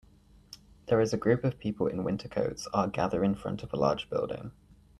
There 0.87 0.99
is 0.99 1.13
a 1.13 1.17
group 1.17 1.43
of 1.43 1.59
people 1.59 1.85
in 1.85 2.03
winter 2.03 2.27
coats 2.27 2.65
are 2.73 2.87
gather 2.87 3.23
in 3.23 3.35
front 3.35 3.61
of 3.61 3.71
a 3.71 3.75
large 3.77 4.09
building. 4.09 4.49